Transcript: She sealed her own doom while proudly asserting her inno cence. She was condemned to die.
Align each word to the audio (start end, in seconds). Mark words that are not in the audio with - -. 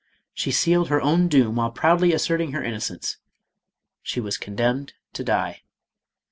She 0.33 0.49
sealed 0.51 0.89
her 0.89 0.99
own 0.99 1.27
doom 1.27 1.57
while 1.57 1.69
proudly 1.69 2.11
asserting 2.11 2.53
her 2.53 2.61
inno 2.61 2.77
cence. 2.81 3.17
She 4.01 4.19
was 4.19 4.35
condemned 4.39 4.93
to 5.13 5.23
die. 5.23 5.61